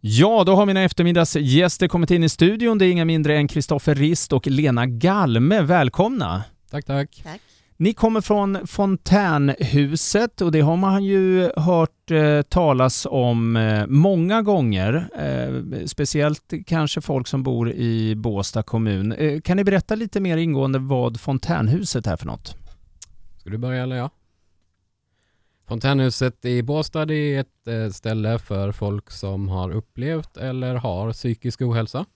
Ja, 0.00 0.44
då 0.46 0.54
har 0.54 0.66
mina 0.66 0.82
eftermiddagsgäster 0.82 1.88
kommit 1.88 2.10
in 2.10 2.24
i 2.24 2.28
studion. 2.28 2.78
Det 2.78 2.86
är 2.86 2.90
inga 2.90 3.04
mindre 3.04 3.36
än 3.36 3.48
Kristoffer 3.48 3.94
Rist 3.94 4.32
och 4.32 4.46
Lena 4.46 4.86
Galme. 4.86 5.60
Välkomna! 5.60 6.42
Tack, 6.70 6.84
tack. 6.84 7.20
Tack. 7.24 7.40
Ni 7.76 7.92
kommer 7.92 8.20
från 8.20 8.66
Fontänhuset 8.66 10.40
och 10.40 10.52
det 10.52 10.60
har 10.60 10.76
man 10.76 11.04
ju 11.04 11.50
hört 11.56 12.10
eh, 12.10 12.42
talas 12.42 13.06
om 13.10 13.56
eh, 13.56 13.86
många 13.86 14.42
gånger. 14.42 15.08
Eh, 15.18 15.86
speciellt 15.86 16.52
kanske 16.66 17.00
folk 17.00 17.26
som 17.26 17.42
bor 17.42 17.72
i 17.72 18.14
Båstad 18.16 18.62
kommun. 18.62 19.12
Eh, 19.12 19.40
kan 19.40 19.56
ni 19.56 19.64
berätta 19.64 19.94
lite 19.94 20.20
mer 20.20 20.36
ingående 20.36 20.78
vad 20.78 21.20
Fontänhuset 21.20 22.06
är 22.06 22.16
för 22.16 22.26
något? 22.26 22.56
Ska 23.40 23.50
du 23.50 23.58
börja 23.58 23.82
eller 23.82 23.96
jag? 23.96 24.10
Fontänhuset 25.68 26.44
i 26.44 26.62
Båstad 26.62 27.10
är 27.12 27.40
ett 27.40 27.66
eh, 27.66 27.90
ställe 27.90 28.38
för 28.38 28.72
folk 28.72 29.10
som 29.10 29.48
har 29.48 29.70
upplevt 29.70 30.36
eller 30.36 30.74
har 30.74 31.12
psykisk 31.12 31.62
ohälsa. 31.62 32.06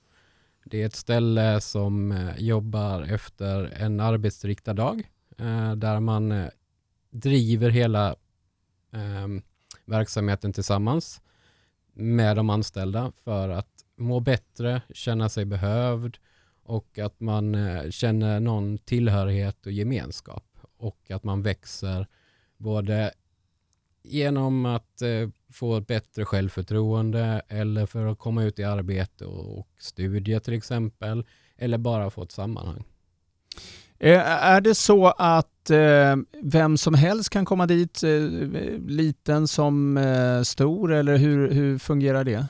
Det 0.64 0.82
är 0.82 0.86
ett 0.86 0.96
ställe 0.96 1.60
som 1.60 2.12
eh, 2.12 2.38
jobbar 2.38 3.02
efter 3.02 3.64
en 3.64 4.00
arbetsriktad 4.00 4.74
dag 4.74 5.02
eh, 5.38 5.72
där 5.72 6.00
man 6.00 6.48
driver 7.10 7.70
hela 7.70 8.16
ehm, 8.92 9.42
verksamheten 9.84 10.52
tillsammans 10.52 11.22
med 11.92 12.36
de 12.36 12.50
anställda 12.50 13.12
för 13.24 13.48
att 13.48 13.84
må 13.96 14.20
bättre, 14.20 14.82
känna 14.94 15.28
sig 15.28 15.44
behövd 15.44 16.18
och 16.62 16.98
att 16.98 17.20
man 17.20 17.56
känner 17.90 18.40
någon 18.40 18.78
tillhörighet 18.78 19.66
och 19.66 19.72
gemenskap 19.72 20.44
och 20.76 21.10
att 21.10 21.24
man 21.24 21.42
växer 21.42 22.06
både 22.56 23.12
genom 24.02 24.66
att 24.66 25.02
eh, 25.02 25.28
få 25.52 25.76
ett 25.76 25.86
bättre 25.86 26.24
självförtroende 26.24 27.42
eller 27.48 27.86
för 27.86 28.06
att 28.06 28.18
komma 28.18 28.44
ut 28.44 28.58
i 28.58 28.64
arbete 28.64 29.24
och, 29.24 29.58
och 29.58 29.68
studier 29.78 30.40
till 30.40 30.54
exempel 30.54 31.26
eller 31.56 31.78
bara 31.78 32.10
få 32.10 32.22
ett 32.22 32.32
sammanhang. 32.32 32.84
Eh, 33.98 34.20
är 34.26 34.60
det 34.60 34.74
så 34.74 35.06
att 35.06 35.70
eh, 35.70 36.16
vem 36.42 36.76
som 36.76 36.94
helst 36.94 37.30
kan 37.30 37.44
komma 37.44 37.66
dit, 37.66 38.02
eh, 38.02 38.22
liten 38.86 39.48
som 39.48 39.96
eh, 39.96 40.42
stor, 40.42 40.92
eller 40.92 41.16
hur, 41.16 41.50
hur 41.50 41.78
fungerar 41.78 42.24
det? 42.24 42.46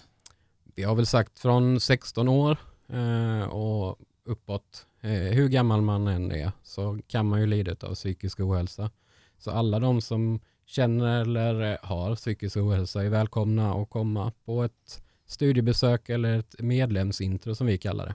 Vi 0.75 0.83
har 0.83 0.95
väl 0.95 1.07
sagt 1.07 1.39
från 1.39 1.81
16 1.81 2.29
år 2.29 2.57
eh, 2.89 3.49
och 3.49 3.99
uppåt, 4.25 4.87
eh, 5.01 5.11
hur 5.11 5.49
gammal 5.49 5.83
man 5.83 6.09
än 6.09 6.33
är, 6.33 6.53
så 6.63 6.99
kan 7.07 7.27
man 7.27 7.41
ju 7.41 7.47
lida 7.47 7.77
av 7.81 7.95
psykisk 7.95 8.41
ohälsa. 8.41 8.91
Så 9.39 9.51
alla 9.51 9.79
de 9.79 10.01
som 10.01 10.41
känner 10.73 11.21
eller 11.21 11.79
har 11.83 12.17
psykisk 12.17 12.57
ohälsa 12.57 13.05
är 13.05 13.09
välkomna 13.09 13.75
att 13.75 13.91
komma 13.91 14.33
på 14.45 14.63
ett 14.63 15.03
studiebesök 15.27 16.09
eller 16.09 16.39
ett 16.39 16.55
medlemsintro 16.59 17.55
som 17.55 17.67
vi 17.67 17.79
kallar 17.79 18.07
det. 18.07 18.15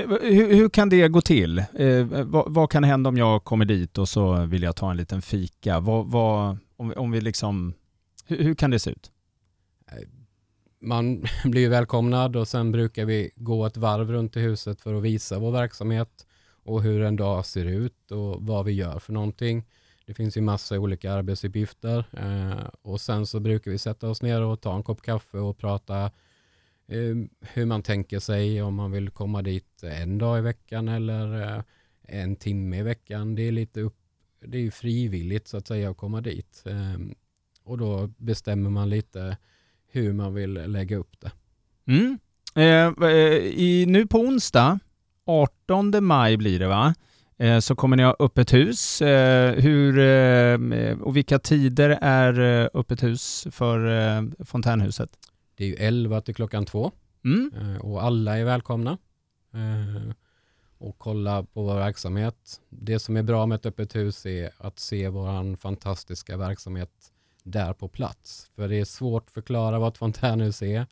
Eh, 0.00 0.08
Hur, 0.08 0.54
hur 0.54 0.68
kan 0.68 0.88
det 0.88 1.08
gå 1.08 1.20
till? 1.20 1.58
Eh, 1.58 2.04
vad, 2.24 2.54
vad 2.54 2.70
kan 2.70 2.84
hända 2.84 3.08
om 3.08 3.16
jag 3.16 3.44
kommer 3.44 3.64
dit 3.64 3.98
och 3.98 4.08
så 4.08 4.46
vill 4.46 4.62
jag 4.62 4.76
ta 4.76 4.90
en 4.90 4.96
liten 4.96 5.22
fika? 5.22 5.80
Vad, 5.80 6.06
vad, 6.06 6.58
om, 6.76 6.92
om 6.96 7.10
vi 7.10 7.20
liksom, 7.20 7.74
hur, 8.26 8.42
hur 8.42 8.54
kan 8.54 8.70
det 8.70 8.78
se 8.78 8.90
ut? 8.90 9.10
Man 10.80 11.24
blir 11.44 11.68
välkomnad 11.68 12.36
och 12.36 12.48
sen 12.48 12.72
brukar 12.72 13.04
vi 13.04 13.30
gå 13.36 13.66
ett 13.66 13.76
varv 13.76 14.12
runt 14.12 14.36
i 14.36 14.40
huset 14.40 14.80
för 14.80 14.94
att 14.94 15.02
visa 15.02 15.38
vår 15.38 15.52
verksamhet 15.52 16.26
och 16.64 16.82
hur 16.82 17.02
en 17.02 17.16
dag 17.16 17.46
ser 17.46 17.64
ut 17.64 18.10
och 18.10 18.42
vad 18.42 18.64
vi 18.64 18.72
gör 18.72 18.98
för 18.98 19.12
någonting. 19.12 19.64
Det 20.08 20.14
finns 20.14 20.36
ju 20.36 20.40
massa 20.40 20.78
olika 20.78 21.12
arbetsuppgifter 21.12 22.04
eh, 22.12 22.68
och 22.82 23.00
sen 23.00 23.26
så 23.26 23.40
brukar 23.40 23.70
vi 23.70 23.78
sätta 23.78 24.08
oss 24.08 24.22
ner 24.22 24.42
och 24.42 24.60
ta 24.60 24.76
en 24.76 24.82
kopp 24.82 25.02
kaffe 25.02 25.38
och 25.38 25.58
prata 25.58 26.04
eh, 26.86 27.16
hur 27.40 27.66
man 27.66 27.82
tänker 27.82 28.18
sig 28.18 28.62
om 28.62 28.74
man 28.74 28.90
vill 28.90 29.10
komma 29.10 29.42
dit 29.42 29.82
en 29.82 30.18
dag 30.18 30.38
i 30.38 30.42
veckan 30.42 30.88
eller 30.88 31.42
eh, 31.42 31.62
en 32.02 32.36
timme 32.36 32.78
i 32.78 32.82
veckan. 32.82 33.34
Det 33.34 33.42
är 33.42 33.52
lite 33.52 33.80
upp, 33.80 33.96
det 34.40 34.58
är 34.58 34.62
ju 34.62 34.70
frivilligt 34.70 35.48
så 35.48 35.56
att 35.56 35.66
säga 35.66 35.90
att 35.90 35.96
komma 35.96 36.20
dit 36.20 36.62
eh, 36.66 36.98
och 37.64 37.78
då 37.78 38.10
bestämmer 38.16 38.70
man 38.70 38.88
lite 38.90 39.36
hur 39.90 40.12
man 40.12 40.34
vill 40.34 40.52
lägga 40.52 40.96
upp 40.96 41.20
det. 41.20 41.32
Mm. 41.84 42.18
Eh, 42.54 43.08
eh, 43.08 43.36
i, 43.36 43.84
nu 43.88 44.06
på 44.06 44.18
onsdag, 44.18 44.78
18 45.24 46.04
maj 46.04 46.36
blir 46.36 46.58
det 46.58 46.68
va? 46.68 46.94
Eh, 47.38 47.58
så 47.58 47.74
kommer 47.74 47.96
ni 47.96 48.02
ha 48.02 48.16
öppet 48.18 48.52
hus. 48.54 49.02
Eh, 49.02 49.52
hur, 49.54 49.98
eh, 49.98 50.98
och 51.00 51.16
vilka 51.16 51.38
tider 51.38 51.98
är 52.02 52.68
öppet 52.74 53.02
hus 53.02 53.46
för 53.50 54.44
Fontänhuset? 54.44 55.10
Det 55.54 55.64
är 55.64 55.68
ju 55.68 55.74
11 55.74 56.20
till 56.20 56.34
klockan 56.34 56.64
två 56.66 56.92
Mm. 57.24 57.80
och 57.80 58.02
alla 58.02 58.38
är 58.38 58.44
välkomna 58.44 58.98
och 60.78 60.98
kolla 60.98 61.42
på 61.42 61.62
vår 61.62 61.74
verksamhet. 61.74 62.60
Det 62.68 62.98
som 62.98 63.16
är 63.16 63.22
bra 63.22 63.46
med 63.46 63.56
ett 63.56 63.66
öppet 63.66 63.96
hus 63.96 64.26
är 64.26 64.50
att 64.58 64.78
se 64.78 65.08
vår 65.08 65.56
fantastiska 65.56 66.36
verksamhet 66.36 66.90
där 67.42 67.72
på 67.72 67.88
plats. 67.88 68.50
För 68.56 68.68
det 68.68 68.76
är 68.80 68.84
svårt 68.84 69.24
att 69.26 69.30
förklara 69.30 69.78
vad 69.78 69.92
ett 69.92 69.98
fontänhus 69.98 70.62
är 70.62 70.86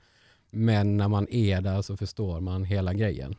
men 0.51 0.97
när 0.97 1.09
man 1.09 1.29
är 1.29 1.61
där 1.61 1.83
så 1.83 1.97
förstår 1.97 2.41
man 2.41 2.65
hela 2.65 2.95
grejen. 2.95 3.35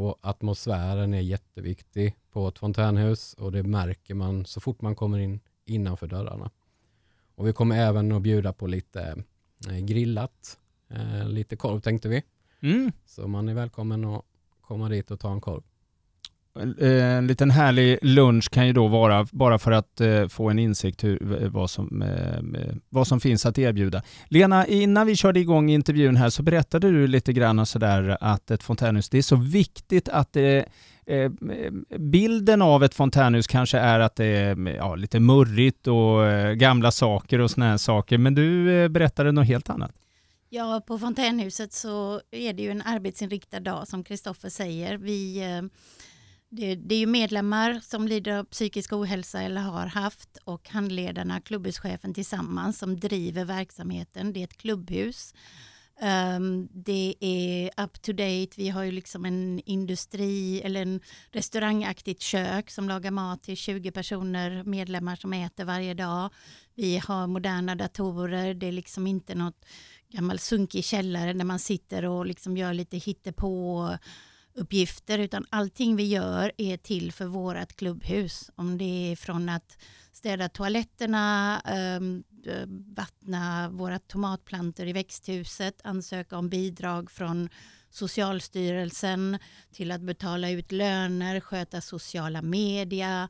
Och 0.00 0.18
atmosfären 0.20 1.14
är 1.14 1.20
jätteviktig 1.20 2.14
på 2.32 2.48
ett 2.48 2.58
fontänhus 2.58 3.34
och 3.34 3.52
det 3.52 3.62
märker 3.62 4.14
man 4.14 4.44
så 4.44 4.60
fort 4.60 4.80
man 4.80 4.94
kommer 4.94 5.18
in 5.18 5.40
innanför 5.64 6.06
dörrarna. 6.06 6.50
Och 7.34 7.48
vi 7.48 7.52
kommer 7.52 7.76
även 7.78 8.12
att 8.12 8.22
bjuda 8.22 8.52
på 8.52 8.66
lite 8.66 9.24
eh, 9.68 9.78
grillat, 9.78 10.58
eh, 10.90 11.28
lite 11.28 11.56
korv 11.56 11.80
tänkte 11.80 12.08
vi. 12.08 12.22
Mm. 12.62 12.92
Så 13.06 13.28
man 13.28 13.48
är 13.48 13.54
välkommen 13.54 14.04
att 14.04 14.22
komma 14.60 14.88
dit 14.88 15.10
och 15.10 15.20
ta 15.20 15.32
en 15.32 15.40
korv. 15.40 15.62
Eh, 16.80 17.16
En 17.16 17.26
liten 17.26 17.50
härlig 17.50 17.98
lunch 18.02 18.50
kan 18.50 18.66
ju 18.66 18.72
då 18.72 18.88
vara, 18.88 19.26
bara 19.32 19.58
för 19.58 19.72
att 19.72 20.00
eh, 20.00 20.28
få 20.28 20.50
en 20.50 20.58
insikt 20.58 21.04
hur, 21.04 21.48
vad, 21.48 21.70
som, 21.70 22.02
eh, 22.02 22.74
vad 22.88 23.06
som 23.06 23.20
finns 23.20 23.46
att 23.46 23.58
erbjuda. 23.58 24.02
Lena, 24.28 24.66
innan 24.66 25.06
vi 25.06 25.16
körde 25.16 25.40
igång 25.40 25.70
intervjun 25.70 26.16
här 26.16 26.30
så 26.30 26.42
berättade 26.42 26.90
du 26.90 27.06
lite 27.06 27.32
grann 27.32 27.66
sådär 27.66 28.16
att 28.20 28.50
ett 28.50 28.62
fontänhus, 28.62 29.08
det 29.08 29.18
är 29.18 29.22
så 29.22 29.36
viktigt 29.36 30.08
att 30.08 30.32
det 30.32 30.68
eh, 31.08 31.30
Bilden 31.98 32.62
av 32.62 32.84
ett 32.84 32.94
fontänhus 32.94 33.46
kanske 33.46 33.78
är 33.78 34.00
att 34.00 34.16
det 34.16 34.26
är 34.26 34.74
ja, 34.76 34.94
lite 34.94 35.20
murrigt 35.20 35.86
och 35.86 36.26
eh, 36.26 36.52
gamla 36.52 36.90
saker 36.90 37.38
och 37.38 37.50
såna 37.50 37.70
här 37.70 37.76
saker, 37.76 38.18
men 38.18 38.34
du 38.34 38.72
eh, 38.72 38.88
berättade 38.88 39.32
något 39.32 39.46
helt 39.46 39.70
annat. 39.70 39.92
Ja, 40.50 40.82
på 40.86 40.98
Fontänhuset 40.98 41.72
så 41.72 42.20
är 42.30 42.52
det 42.52 42.62
ju 42.62 42.70
en 42.70 42.82
arbetsinriktad 42.82 43.60
dag 43.60 43.88
som 43.88 44.04
Kristoffer 44.04 44.48
säger. 44.48 44.96
Vi, 44.96 45.38
eh, 45.42 45.62
det, 46.50 46.74
det 46.74 46.94
är 46.94 46.98
ju 46.98 47.06
medlemmar 47.06 47.80
som 47.82 48.08
lider 48.08 48.32
av 48.32 48.44
psykisk 48.44 48.92
ohälsa 48.92 49.42
eller 49.42 49.60
har 49.60 49.86
haft 49.86 50.38
och 50.44 50.68
handledarna, 50.68 51.40
klubbhuschefen 51.40 52.14
tillsammans 52.14 52.78
som 52.78 53.00
driver 53.00 53.44
verksamheten. 53.44 54.32
Det 54.32 54.40
är 54.40 54.44
ett 54.44 54.56
klubbhus. 54.56 55.34
Um, 56.00 56.68
det 56.72 57.14
är 57.20 57.70
up 57.84 58.02
to 58.02 58.12
date. 58.12 58.48
Vi 58.56 58.68
har 58.68 58.82
ju 58.82 58.90
liksom 58.90 59.24
en 59.24 59.60
industri 59.64 60.60
eller 60.60 60.82
en 60.82 61.00
restaurangaktigt 61.30 62.22
kök 62.22 62.70
som 62.70 62.88
lagar 62.88 63.10
mat 63.10 63.42
till 63.42 63.56
20 63.56 63.90
personer, 63.90 64.64
medlemmar 64.64 65.16
som 65.16 65.32
äter 65.32 65.64
varje 65.64 65.94
dag. 65.94 66.30
Vi 66.74 66.98
har 66.98 67.26
moderna 67.26 67.74
datorer. 67.74 68.54
Det 68.54 68.66
är 68.66 68.72
liksom 68.72 69.06
inte 69.06 69.34
något 69.34 69.64
gammal 70.08 70.38
sunkig 70.38 70.84
källare 70.84 71.32
där 71.32 71.44
man 71.44 71.58
sitter 71.58 72.04
och 72.04 72.26
liksom 72.26 72.56
gör 72.56 72.74
lite 72.74 72.96
hittepå 72.96 73.90
uppgifter 74.58 75.18
utan 75.18 75.46
allting 75.50 75.96
vi 75.96 76.06
gör 76.06 76.52
är 76.56 76.76
till 76.76 77.12
för 77.12 77.26
vårt 77.26 77.76
klubbhus. 77.76 78.50
Om 78.54 78.78
det 78.78 79.12
är 79.12 79.16
från 79.16 79.48
att 79.48 79.78
städa 80.12 80.48
toaletterna, 80.48 81.60
ehm, 81.60 82.24
eh, 82.46 82.66
vattna 82.96 83.68
våra 83.68 83.98
tomatplantor 83.98 84.86
i 84.86 84.92
växthuset, 84.92 85.80
ansöka 85.84 86.38
om 86.38 86.48
bidrag 86.48 87.10
från 87.10 87.48
Socialstyrelsen 87.90 89.38
till 89.72 89.90
att 89.90 90.00
betala 90.00 90.50
ut 90.50 90.72
löner, 90.72 91.40
sköta 91.40 91.80
sociala 91.80 92.42
media, 92.42 93.28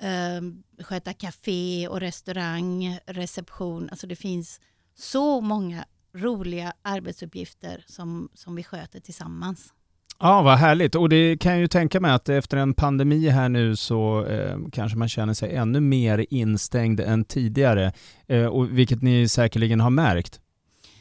ehm, 0.00 0.62
sköta 0.78 1.12
café 1.12 1.88
och 1.88 2.00
restaurang, 2.00 2.98
reception. 3.06 3.88
Alltså 3.90 4.06
det 4.06 4.16
finns 4.16 4.60
så 4.94 5.40
många 5.40 5.84
roliga 6.14 6.72
arbetsuppgifter 6.82 7.84
som, 7.86 8.28
som 8.34 8.54
vi 8.54 8.64
sköter 8.64 9.00
tillsammans. 9.00 9.72
Ja, 10.20 10.42
vad 10.42 10.58
härligt. 10.58 10.94
Och 10.94 11.08
det 11.08 11.36
kan 11.36 11.52
jag 11.52 11.60
ju 11.60 11.68
tänka 11.68 12.00
mig 12.00 12.12
att 12.12 12.28
efter 12.28 12.56
en 12.56 12.74
pandemi 12.74 13.28
här 13.28 13.48
nu 13.48 13.76
så 13.76 14.24
eh, 14.24 14.58
kanske 14.72 14.98
man 14.98 15.08
känner 15.08 15.34
sig 15.34 15.54
ännu 15.54 15.80
mer 15.80 16.26
instängd 16.30 17.00
än 17.00 17.24
tidigare, 17.24 17.92
eh, 18.26 18.46
och 18.46 18.78
vilket 18.78 19.02
ni 19.02 19.28
säkerligen 19.28 19.80
har 19.80 19.90
märkt. 19.90 20.40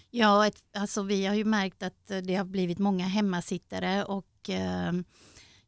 Ja, 0.09 0.47
ett, 0.47 0.63
alltså 0.77 1.01
vi 1.01 1.25
har 1.25 1.35
ju 1.35 1.45
märkt 1.45 1.83
att 1.83 2.11
eh, 2.11 2.17
det 2.17 2.35
har 2.35 2.45
blivit 2.45 2.79
många 2.79 3.05
hemmasittare 3.05 4.03
och 4.03 4.49
eh, 4.49 4.93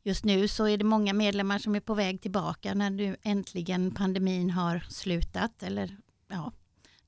just 0.03 0.25
nu 0.25 0.47
så 0.47 0.67
är 0.67 0.77
det 0.77 0.83
många 0.83 1.13
medlemmar 1.13 1.59
som 1.59 1.75
är 1.75 1.79
på 1.79 1.93
väg 1.93 2.21
tillbaka 2.21 2.73
när 2.73 2.89
nu 2.89 3.15
äntligen 3.23 3.91
pandemin 3.91 4.49
har 4.49 4.83
slutat 4.89 5.63
eller 5.63 5.97
ja, 6.29 6.51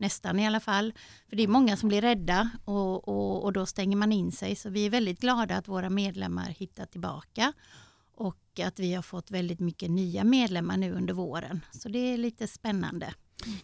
nästan 0.01 0.39
i 0.39 0.47
alla 0.47 0.59
fall. 0.59 0.93
För 1.29 1.35
det 1.35 1.43
är 1.43 1.47
många 1.47 1.77
som 1.77 1.89
blir 1.89 2.01
rädda 2.01 2.49
och, 2.65 3.07
och, 3.07 3.43
och 3.43 3.53
då 3.53 3.65
stänger 3.65 3.97
man 3.97 4.11
in 4.11 4.31
sig. 4.31 4.55
Så 4.55 4.69
vi 4.69 4.85
är 4.85 4.89
väldigt 4.89 5.19
glada 5.19 5.57
att 5.57 5.67
våra 5.67 5.89
medlemmar 5.89 6.49
hittar 6.49 6.85
tillbaka 6.85 7.53
och 8.15 8.59
att 8.65 8.79
vi 8.79 8.93
har 8.93 9.01
fått 9.01 9.31
väldigt 9.31 9.59
mycket 9.59 9.91
nya 9.91 10.23
medlemmar 10.23 10.77
nu 10.77 10.93
under 10.93 11.13
våren. 11.13 11.65
Så 11.71 11.89
det 11.89 11.99
är 11.99 12.17
lite 12.17 12.47
spännande. 12.47 13.13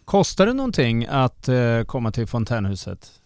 Kostar 0.05 0.45
det 0.45 0.53
någonting 0.53 1.05
att 1.05 1.47
eh, 1.47 1.83
komma 1.83 2.11
till 2.11 2.27
fontänhuset? 2.27 3.21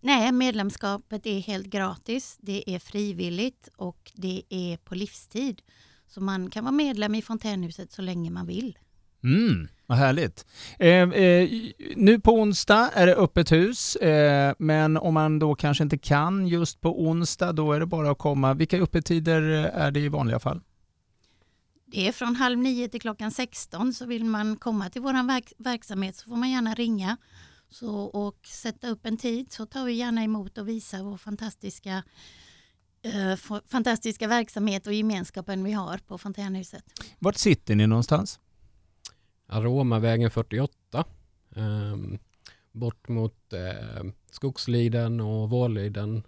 Nej, 0.00 0.32
medlemskapet 0.32 1.26
är 1.26 1.40
helt 1.40 1.66
gratis. 1.66 2.38
Det 2.40 2.74
är 2.74 2.78
frivilligt 2.78 3.68
och 3.76 4.12
det 4.14 4.42
är 4.48 4.76
på 4.76 4.94
livstid. 4.94 5.62
Så 6.08 6.20
man 6.20 6.50
kan 6.50 6.64
vara 6.64 6.72
medlem 6.72 7.14
i 7.14 7.22
fontänhuset 7.22 7.92
så 7.92 8.02
länge 8.02 8.30
man 8.30 8.46
vill. 8.46 8.78
Mm, 9.24 9.68
vad 9.86 9.98
härligt. 9.98 10.46
Eh, 10.78 10.88
eh, 10.88 11.48
nu 11.96 12.20
på 12.20 12.32
onsdag 12.32 12.90
är 12.94 13.06
det 13.06 13.14
öppet 13.14 13.52
hus, 13.52 13.96
eh, 13.96 14.54
men 14.58 14.96
om 14.96 15.14
man 15.14 15.38
då 15.38 15.54
kanske 15.54 15.84
inte 15.84 15.98
kan 15.98 16.46
just 16.46 16.80
på 16.80 17.02
onsdag, 17.02 17.52
då 17.52 17.72
är 17.72 17.80
det 17.80 17.86
bara 17.86 18.10
att 18.10 18.18
komma. 18.18 18.54
Vilka 18.54 18.78
öppettider 18.78 19.42
är 19.74 19.90
det 19.90 20.00
i 20.00 20.08
vanliga 20.08 20.38
fall? 20.38 20.60
Det 21.86 22.08
är 22.08 22.12
från 22.12 22.36
halv 22.36 22.58
nio 22.58 22.88
till 22.88 23.00
klockan 23.00 23.30
16, 23.30 23.92
så 23.92 24.06
vill 24.06 24.24
man 24.24 24.56
komma 24.56 24.90
till 24.90 25.02
vår 25.02 25.26
verk 25.26 25.52
verksamhet 25.58 26.16
så 26.16 26.28
får 26.28 26.36
man 26.36 26.50
gärna 26.50 26.74
ringa 26.74 27.16
så, 27.70 27.96
och 27.96 28.46
sätta 28.46 28.88
upp 28.88 29.06
en 29.06 29.16
tid 29.16 29.52
så 29.52 29.66
tar 29.66 29.84
vi 29.84 29.92
gärna 29.92 30.24
emot 30.24 30.58
och 30.58 30.68
visar 30.68 31.02
vår 31.02 31.16
fantastiska 31.16 32.02
eh, 33.02 33.60
fantastiska 33.68 34.28
verksamhet 34.28 34.86
och 34.86 34.92
gemenskapen 34.92 35.64
vi 35.64 35.72
har 35.72 35.98
på 35.98 36.18
Fontänhuset. 36.18 36.84
Vart 37.18 37.36
sitter 37.36 37.74
ni 37.74 37.86
någonstans? 37.86 38.40
Aromavägen 39.46 40.30
48. 40.30 41.04
Eh, 41.56 41.96
bort 42.72 43.08
mot 43.08 43.52
eh, 43.52 44.04
Skogsliden 44.30 45.20
och 45.20 45.50
Vårliden 45.50 46.22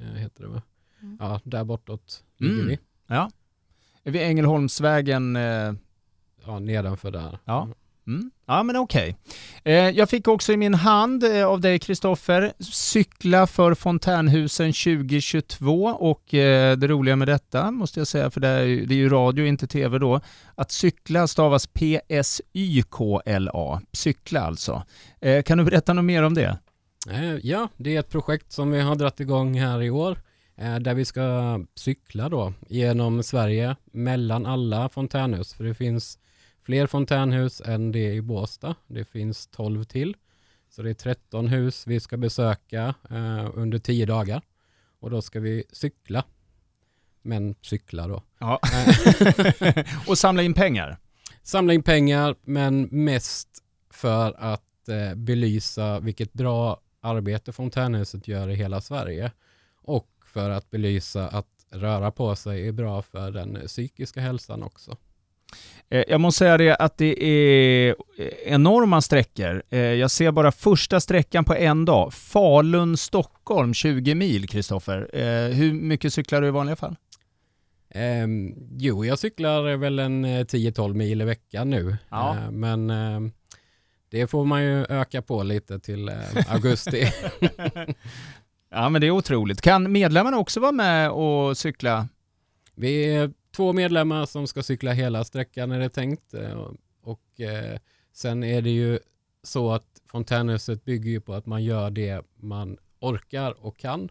eh, 0.00 0.06
heter 0.06 0.42
det 0.42 0.48
va? 0.48 0.62
Mm. 1.02 1.16
Ja, 1.20 1.40
där 1.44 1.64
bortåt 1.64 2.24
ligger 2.36 2.54
mm. 2.54 2.66
vi. 2.66 2.78
Ja. 3.06 3.30
Är 4.02 4.10
vi 4.10 4.22
Ängelholmsvägen? 4.22 5.36
Eh... 5.36 5.72
Ja, 6.46 6.58
nedanför 6.58 7.10
där. 7.10 7.38
Ja. 7.44 7.68
Mm. 8.06 8.30
Ja 8.46 8.62
men 8.62 8.76
okej. 8.76 9.16
Okay. 9.62 9.72
Eh, 9.74 9.90
jag 9.90 10.08
fick 10.08 10.28
också 10.28 10.52
i 10.52 10.56
min 10.56 10.74
hand 10.74 11.24
eh, 11.24 11.46
av 11.46 11.60
dig 11.60 11.78
Kristoffer, 11.78 12.52
cykla 12.58 13.46
för 13.46 13.74
Fontänhusen 13.74 14.72
2022 14.72 15.84
och 15.84 16.34
eh, 16.34 16.76
det 16.76 16.88
roliga 16.88 17.16
med 17.16 17.28
detta 17.28 17.70
måste 17.70 18.00
jag 18.00 18.06
säga, 18.06 18.30
för 18.30 18.40
det 18.40 18.48
är, 18.48 18.66
det 18.66 18.94
är 18.94 18.98
ju 18.98 19.08
radio 19.08 19.46
inte 19.46 19.66
tv 19.66 19.98
då, 19.98 20.20
att 20.54 20.72
cykla 20.72 21.26
stavas 21.26 21.66
P-S-Y-K-L-A, 21.66 22.20
cykla 23.92 24.40
alltså. 24.40 24.82
Eh, 25.20 25.42
kan 25.42 25.58
du 25.58 25.64
berätta 25.64 25.92
något 25.92 26.04
mer 26.04 26.22
om 26.22 26.34
det? 26.34 26.58
Eh, 27.10 27.34
ja, 27.42 27.68
det 27.76 27.96
är 27.96 28.00
ett 28.00 28.10
projekt 28.10 28.52
som 28.52 28.70
vi 28.70 28.80
har 28.80 28.94
dragit 28.94 29.20
igång 29.20 29.60
här 29.60 29.82
i 29.82 29.90
år 29.90 30.18
eh, 30.56 30.76
där 30.76 30.94
vi 30.94 31.04
ska 31.04 31.60
cykla 31.74 32.28
då 32.28 32.52
genom 32.68 33.22
Sverige 33.22 33.76
mellan 33.92 34.46
alla 34.46 34.88
fontänhus, 34.88 35.54
för 35.54 35.64
det 35.64 35.74
finns 35.74 36.18
fler 36.62 36.86
fontänhus 36.86 37.60
än 37.60 37.92
det 37.92 38.12
i 38.12 38.22
Båstad. 38.22 38.74
Det 38.86 39.04
finns 39.04 39.46
12 39.46 39.84
till. 39.84 40.16
Så 40.70 40.82
det 40.82 40.90
är 40.90 40.94
13 40.94 41.48
hus 41.48 41.86
vi 41.86 42.00
ska 42.00 42.16
besöka 42.16 42.94
eh, 43.10 43.50
under 43.54 43.78
10 43.78 44.06
dagar. 44.06 44.42
Och 45.00 45.10
då 45.10 45.22
ska 45.22 45.40
vi 45.40 45.64
cykla. 45.72 46.24
Men 47.22 47.54
cykla 47.62 48.08
då. 48.08 48.22
Ja. 48.38 48.60
och 50.08 50.18
samla 50.18 50.42
in 50.42 50.54
pengar? 50.54 50.98
Samla 51.42 51.72
in 51.72 51.82
pengar, 51.82 52.36
men 52.42 52.82
mest 52.82 53.48
för 53.90 54.34
att 54.38 54.88
eh, 54.88 55.14
belysa 55.14 56.00
vilket 56.00 56.32
bra 56.32 56.80
arbete 57.00 57.52
fontänhuset 57.52 58.28
gör 58.28 58.48
i 58.48 58.54
hela 58.54 58.80
Sverige. 58.80 59.32
Och 59.82 60.08
för 60.26 60.50
att 60.50 60.70
belysa 60.70 61.28
att 61.28 61.48
röra 61.70 62.10
på 62.10 62.36
sig 62.36 62.68
är 62.68 62.72
bra 62.72 63.02
för 63.02 63.30
den 63.30 63.58
psykiska 63.66 64.20
hälsan 64.20 64.62
också. 64.62 64.96
Eh, 65.92 66.04
jag 66.08 66.20
måste 66.20 66.38
säga 66.38 66.56
det 66.56 66.76
att 66.76 66.98
det 66.98 67.24
är 67.24 67.96
enorma 68.44 69.00
sträckor. 69.00 69.62
Eh, 69.70 69.80
jag 69.80 70.10
ser 70.10 70.32
bara 70.32 70.52
första 70.52 71.00
sträckan 71.00 71.44
på 71.44 71.54
en 71.54 71.84
dag. 71.84 72.12
Falun-Stockholm, 72.12 73.74
20 73.74 74.14
mil, 74.14 74.48
Kristoffer. 74.48 75.10
Eh, 75.12 75.54
hur 75.54 75.72
mycket 75.72 76.12
cyklar 76.12 76.40
du 76.40 76.48
i 76.48 76.50
vanliga 76.50 76.76
fall? 76.76 76.96
Um, 77.94 78.54
jo, 78.78 79.04
jag 79.04 79.18
cyklar 79.18 79.76
väl 79.76 79.98
en 79.98 80.26
10-12 80.26 80.94
mil 80.94 81.20
i 81.20 81.24
veckan 81.24 81.70
nu. 81.70 81.96
Ja. 82.10 82.36
Uh, 82.38 82.50
men 82.50 82.90
uh, 82.90 83.30
det 84.10 84.26
får 84.26 84.44
man 84.44 84.62
ju 84.62 84.84
öka 84.88 85.22
på 85.22 85.42
lite 85.42 85.78
till 85.78 86.08
uh, 86.08 86.52
augusti. 86.52 87.06
ja, 88.70 88.88
men 88.88 89.00
det 89.00 89.06
är 89.06 89.10
otroligt. 89.10 89.60
Kan 89.60 89.92
medlemmarna 89.92 90.38
också 90.38 90.60
vara 90.60 90.72
med 90.72 91.10
och 91.10 91.56
cykla? 91.56 92.08
Vi 92.74 93.28
två 93.52 93.72
medlemmar 93.72 94.26
som 94.26 94.46
ska 94.46 94.62
cykla 94.62 94.92
hela 94.92 95.24
sträckan 95.24 95.72
är 95.72 95.80
det 95.80 95.88
tänkt. 95.88 96.34
Eh, 96.34 96.70
och 97.02 97.40
eh, 97.40 97.78
sen 98.12 98.44
är 98.44 98.62
det 98.62 98.70
ju 98.70 98.98
så 99.42 99.72
att 99.72 100.02
fontänhuset 100.06 100.84
bygger 100.84 101.10
ju 101.10 101.20
på 101.20 101.34
att 101.34 101.46
man 101.46 101.64
gör 101.64 101.90
det 101.90 102.24
man 102.36 102.78
orkar 103.00 103.66
och 103.66 103.78
kan. 103.78 104.08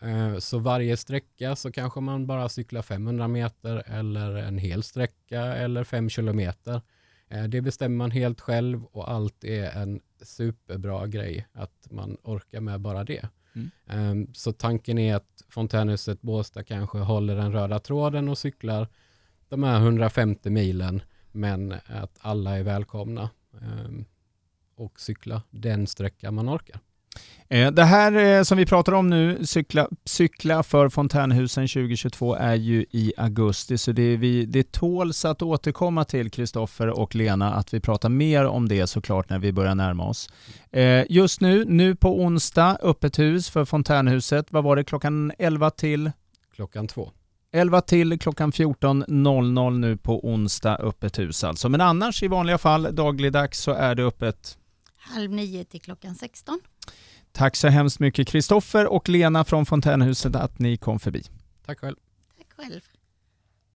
Eh, 0.00 0.38
så 0.38 0.58
varje 0.58 0.96
sträcka 0.96 1.56
så 1.56 1.72
kanske 1.72 2.00
man 2.00 2.26
bara 2.26 2.48
cyklar 2.48 2.82
500 2.82 3.28
meter 3.28 3.82
eller 3.86 4.36
en 4.36 4.58
hel 4.58 4.82
sträcka 4.82 5.40
eller 5.40 5.84
5 5.84 6.08
kilometer. 6.10 6.80
Eh, 7.28 7.44
det 7.44 7.60
bestämmer 7.60 7.96
man 7.96 8.10
helt 8.10 8.40
själv 8.40 8.84
och 8.84 9.10
allt 9.10 9.44
är 9.44 9.70
en 9.70 10.00
superbra 10.22 11.06
grej 11.06 11.46
att 11.52 11.86
man 11.90 12.16
orkar 12.22 12.60
med 12.60 12.80
bara 12.80 13.04
det. 13.04 13.28
Mm. 13.54 13.70
Ehm, 13.86 14.34
så 14.34 14.52
tanken 14.52 14.98
är 14.98 15.14
att 15.14 15.44
fontänhuset 15.48 16.22
Båstad 16.22 16.64
kanske 16.64 16.98
håller 16.98 17.36
den 17.36 17.52
röda 17.52 17.78
tråden 17.78 18.28
och 18.28 18.38
cyklar 18.38 18.88
de 19.48 19.62
här 19.62 19.80
150 19.80 20.50
milen, 20.50 21.02
men 21.32 21.72
att 21.86 22.18
alla 22.20 22.58
är 22.58 22.62
välkomna 22.62 23.30
ehm, 23.62 24.04
och 24.74 25.00
cykla 25.00 25.42
den 25.50 25.86
sträcka 25.86 26.30
man 26.30 26.48
orkar. 26.48 26.80
Eh, 27.52 27.70
det 27.70 27.84
här 27.84 28.12
eh, 28.12 28.42
som 28.42 28.58
vi 28.58 28.66
pratar 28.66 28.92
om 28.92 29.10
nu, 29.10 29.46
cykla, 29.46 29.88
cykla 30.04 30.62
för 30.62 30.88
Fontänhusen 30.88 31.68
2022, 31.68 32.34
är 32.34 32.54
ju 32.54 32.86
i 32.90 33.12
augusti, 33.16 33.78
så 33.78 33.92
det, 33.92 34.16
vi, 34.16 34.46
det 34.46 34.72
tåls 34.72 35.24
att 35.24 35.42
återkomma 35.42 36.04
till 36.04 36.30
Kristoffer 36.30 36.88
och 36.88 37.14
Lena, 37.14 37.54
att 37.54 37.74
vi 37.74 37.80
pratar 37.80 38.08
mer 38.08 38.44
om 38.44 38.68
det 38.68 38.86
såklart 38.86 39.30
när 39.30 39.38
vi 39.38 39.52
börjar 39.52 39.74
närma 39.74 40.08
oss. 40.08 40.28
Eh, 40.70 41.04
just 41.08 41.40
nu, 41.40 41.64
nu 41.64 41.96
på 41.96 42.20
onsdag, 42.20 42.78
öppet 42.82 43.18
hus 43.18 43.50
för 43.50 43.64
Fontänhuset. 43.64 44.46
Vad 44.52 44.64
var 44.64 44.76
det, 44.76 44.84
klockan 44.84 45.32
11 45.38 45.70
till? 45.70 46.10
Klockan 46.54 46.88
2. 46.88 47.10
11 47.52 47.80
till 47.80 48.18
klockan 48.18 48.52
14.00 48.52 49.78
nu 49.78 49.96
på 49.96 50.26
onsdag, 50.28 50.76
öppet 50.76 51.18
hus 51.18 51.44
alltså. 51.44 51.68
Men 51.68 51.80
annars 51.80 52.22
i 52.22 52.28
vanliga 52.28 52.58
fall 52.58 52.94
dagligdags 52.94 53.60
så 53.60 53.72
är 53.72 53.94
det 53.94 54.04
öppet 54.04 54.58
halv 55.02 55.30
nio 55.30 55.64
till 55.64 55.80
klockan 55.80 56.14
16. 56.14 56.60
Tack 57.32 57.56
så 57.56 57.68
hemskt 57.68 58.00
mycket 58.00 58.28
Kristoffer 58.28 58.86
och 58.86 59.08
Lena 59.08 59.44
från 59.44 59.66
Fontänhuset 59.66 60.36
att 60.36 60.58
ni 60.58 60.76
kom 60.76 61.00
förbi. 61.00 61.22
Tack 61.66 61.78
själv. 61.78 61.96
Tack 62.36 62.68
själv. 62.68 62.80